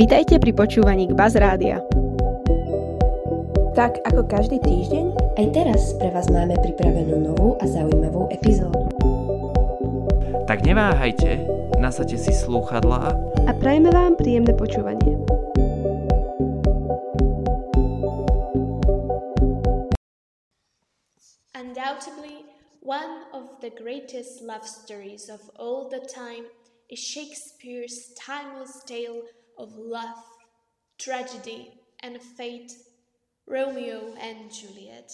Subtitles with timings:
[0.00, 1.84] Vitajte pri počúvaní k Baz Rádia.
[3.76, 8.88] Tak ako každý týždeň, aj teraz pre vás máme pripravenú novú a zaujímavú epizódu.
[10.48, 11.44] Tak neváhajte,
[11.76, 13.12] nasadte si slúchadlá
[13.44, 15.20] a prajeme vám príjemné počúvanie.
[21.52, 22.48] Undoubtedly,
[22.80, 26.48] one of the greatest love stories of all the time
[26.88, 29.28] is Shakespeare's timeless tale
[29.60, 30.24] of love,
[30.98, 31.70] tragedy,
[32.02, 32.72] and fate,
[33.46, 35.12] Romeo and Juliet.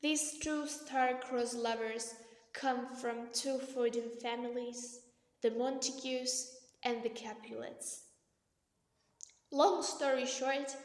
[0.00, 2.14] These two star-crossed lovers
[2.52, 5.00] come from two foreign families,
[5.42, 6.52] the Montagues
[6.84, 8.04] and the Capulets.
[9.50, 10.76] Long story short,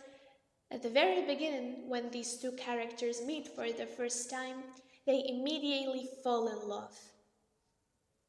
[0.71, 4.63] at the very beginning, when these two characters meet for the first time,
[5.05, 6.97] they immediately fall in love.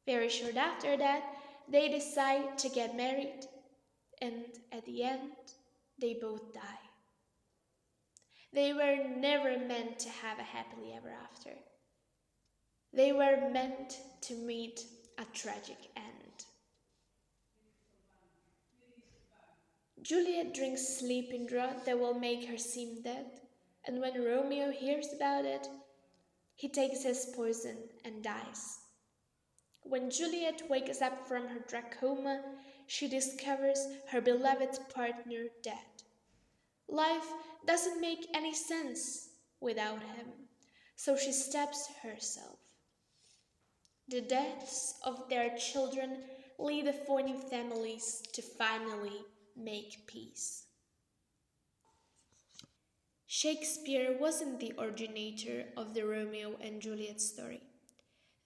[0.05, 1.23] Very short after that,
[1.69, 3.47] they decide to get married
[4.23, 5.31] and at the end,
[5.99, 6.83] they both die.
[8.53, 11.51] They were never meant to have a happily ever after.
[12.93, 14.79] They were meant to meet
[15.17, 16.45] a tragic end.
[20.01, 23.25] Juliet drinks sleeping draught that will make her seem dead,
[23.85, 25.67] and when Romeo hears about it,
[26.55, 28.79] he takes his poison and dies.
[29.81, 32.41] When Juliet wakes up from her drug coma,
[32.87, 36.03] she discovers her beloved partner dead.
[36.87, 37.27] Life
[37.65, 40.27] doesn't make any sense without him,
[40.95, 42.59] so she stabs herself.
[44.09, 46.17] The deaths of their children
[46.59, 49.21] lead the foreign families to finally
[49.55, 50.65] make peace.
[53.27, 57.61] Shakespeare wasn't the originator of the Romeo and Juliet story.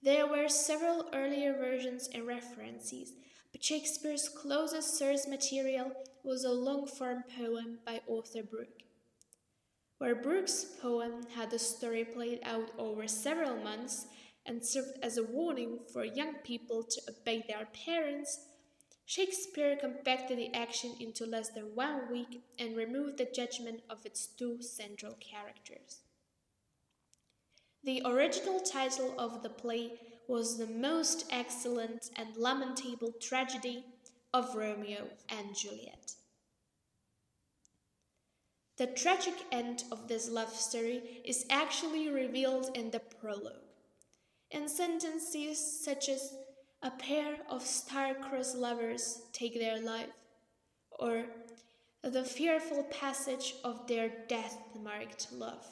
[0.02, 3.12] There were several earlier versions and references
[3.52, 8.82] but Shakespeare's closest source material was a long form poem by Arthur Brooke.
[9.98, 14.06] Where Brooke's poem had the story played out over several months
[14.46, 18.38] and served as a warning for young people to obey their parents,
[19.06, 24.26] Shakespeare compacted the action into less than one week and removed the judgment of its
[24.26, 26.00] two central characters.
[27.84, 29.92] The original title of the play
[30.28, 33.84] was the most excellent and lamentable tragedy
[34.32, 36.12] of Romeo and Juliet.
[38.76, 43.64] The tragic end of this love story is actually revealed in the prologue.
[44.50, 46.34] In sentences such as
[46.82, 50.12] a pair of star-crossed lovers take their life,
[50.90, 51.24] or
[52.02, 55.66] the fearful passage of their death-marked love.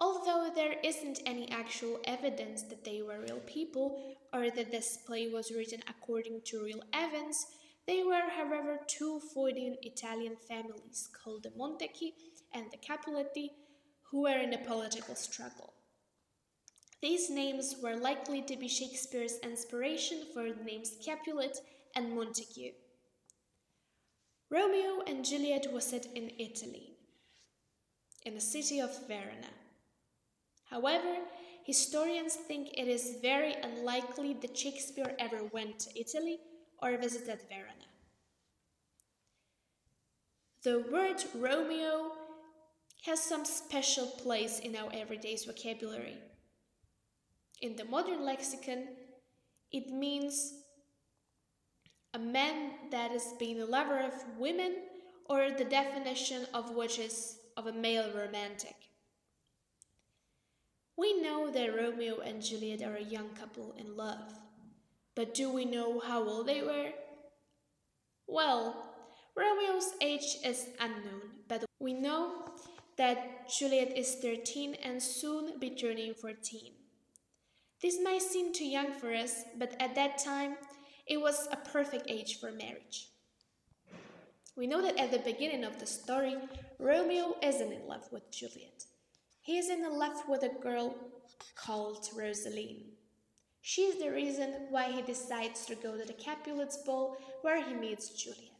[0.00, 5.28] Although there isn't any actual evidence that they were real people or that this play
[5.28, 7.46] was written according to real events,
[7.86, 12.12] they were, however, two foreign Italian families called the Montecchi
[12.54, 13.50] and the Capuletti
[14.10, 15.74] who were in a political struggle.
[17.02, 21.58] These names were likely to be Shakespeare's inspiration for the names Capulet
[21.94, 22.72] and Montague.
[24.50, 26.96] Romeo and Juliet was set in Italy,
[28.24, 29.48] in the city of Verona.
[30.70, 31.16] However,
[31.64, 36.38] historians think it is very unlikely that Shakespeare ever went to Italy
[36.80, 37.90] or visited Verona.
[40.62, 42.12] The word Romeo
[43.04, 46.18] has some special place in our everyday vocabulary.
[47.60, 48.88] In the modern lexicon,
[49.72, 50.54] it means
[52.14, 54.76] a man that is being a lover of women,
[55.28, 58.89] or the definition of which is of a male romantic.
[61.00, 64.34] We know that Romeo and Juliet are a young couple in love.
[65.14, 66.90] But do we know how old they were?
[68.26, 68.92] Well,
[69.34, 72.44] Romeo's age is unknown, but we know
[72.98, 76.72] that Juliet is 13 and soon be turning 14.
[77.80, 80.56] This might seem too young for us, but at that time,
[81.06, 83.08] it was a perfect age for marriage.
[84.54, 86.36] We know that at the beginning of the story,
[86.78, 88.84] Romeo isn't in love with Juliet.
[89.42, 90.94] He is in love with a girl
[91.54, 92.92] called Rosaline.
[93.62, 97.74] She is the reason why he decides to go to the Capulets' ball where he
[97.74, 98.50] meets Juliet.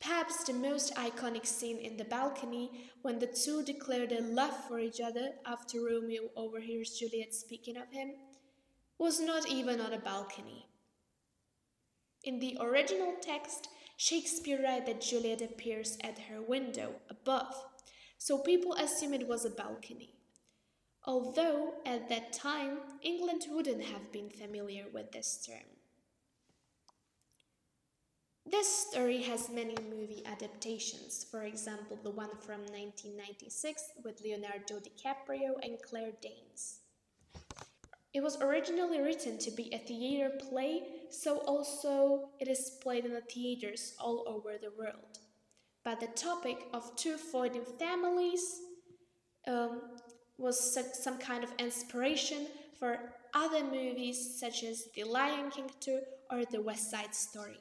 [0.00, 4.78] Perhaps the most iconic scene in the balcony when the two declare their love for
[4.78, 8.12] each other after Romeo overhears Juliet speaking of him
[8.98, 10.66] was not even on a balcony.
[12.24, 17.54] In the original text, Shakespeare writes that Juliet appears at her window above
[18.20, 20.12] so people assume it was a balcony.
[21.06, 25.64] Although at that time England wouldn't have been familiar with this term.
[28.44, 35.52] This story has many movie adaptations, for example, the one from 1996 with Leonardo DiCaprio
[35.62, 36.80] and Claire Danes.
[38.12, 43.14] It was originally written to be a theater play, so also it is played in
[43.14, 45.20] the theaters all over the world.
[45.84, 48.60] But the topic of two fighting families
[49.46, 49.80] um,
[50.36, 52.46] was some kind of inspiration
[52.78, 52.98] for
[53.34, 56.00] other movies such as The Lion King 2
[56.30, 57.58] or The West Side Story.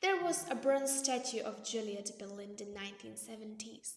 [0.00, 3.94] There was a bronze statue of Juliet built in the 1970s.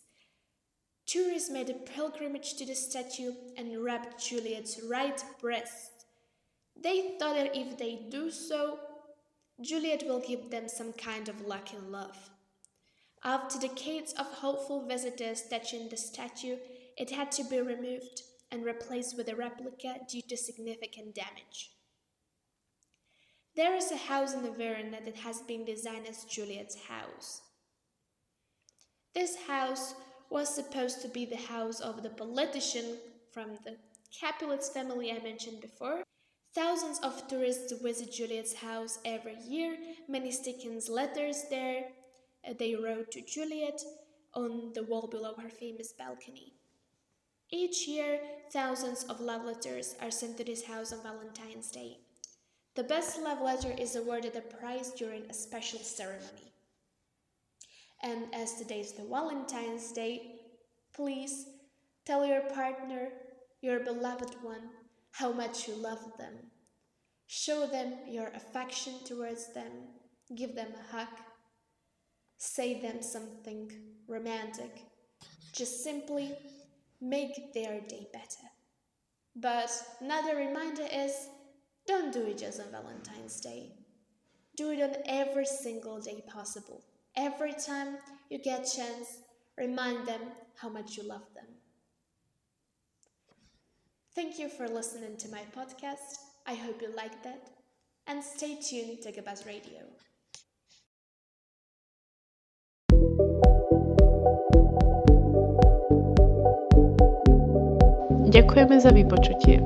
[1.06, 6.06] Tourists made a pilgrimage to the statue and rubbed Juliet's right breast.
[6.82, 8.80] They thought that if they do so,
[9.64, 12.30] Juliet will give them some kind of luck in love.
[13.24, 16.58] After decades of hopeful visitors touching the statue,
[16.98, 18.22] it had to be removed
[18.52, 21.72] and replaced with a replica due to significant damage.
[23.56, 27.42] There is a house in the Verona that has been designed as Juliet's house.
[29.16, 29.96] This house
[30.30, 32.98] was supposed to be the house of the politician
[33.32, 33.78] from the
[34.20, 36.03] Capulets family I mentioned before.
[36.54, 39.76] Thousands of tourists visit Juliet's house every year,
[40.08, 41.86] many sticking letters there.
[42.48, 43.82] Uh, they wrote to Juliet
[44.36, 46.54] on the wall below her famous balcony.
[47.50, 48.20] Each year,
[48.52, 51.98] thousands of love letters are sent to this house on Valentine's Day.
[52.76, 56.54] The best love letter is awarded a prize during a special ceremony.
[58.04, 60.42] And as today is the Valentine's Day,
[60.94, 61.48] please
[62.06, 63.10] tell your partner,
[63.62, 64.70] your beloved one,
[65.14, 66.34] how much you love them.
[67.28, 69.72] Show them your affection towards them,
[70.36, 71.08] give them a hug,
[72.38, 73.72] say them something
[74.08, 74.82] romantic.
[75.54, 76.36] Just simply
[77.00, 78.48] make their day better.
[79.36, 79.72] But
[80.02, 81.30] another reminder is
[81.86, 83.74] don't do it just on Valentine's Day.
[84.58, 86.84] Do it on every single day possible.
[87.16, 87.98] Every time
[88.30, 89.20] you get a chance,
[89.58, 90.22] remind them
[90.56, 91.46] how much you love them.
[94.16, 96.22] Thank you for listening to my podcast.
[96.46, 97.50] I hope you liked that.
[98.06, 99.90] And stay tuned to Gabaz Radio.
[108.30, 109.66] Ďakujeme za vypočutie.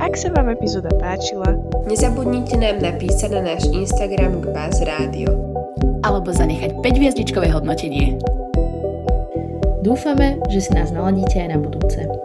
[0.00, 1.52] Ak sa vám epizóda páčila,
[1.84, 4.56] nezabudnite nám napísať na náš Instagram k
[4.88, 5.36] Radio.
[6.00, 8.16] Alebo zanechať 5 hviezdičkové hodnotenie.
[9.82, 12.21] Dúfame, že si nás naladíte aj na budúce.